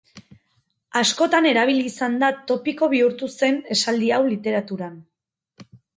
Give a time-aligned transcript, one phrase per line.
[1.01, 4.97] Askotan erabili izan da topiko bihurtu zen esaldi hau literaturan.